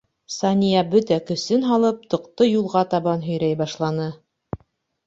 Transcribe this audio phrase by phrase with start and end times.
[0.35, 4.11] Сания бөтә көсөн һалып тоҡто юлға табан һөйрәй башланы.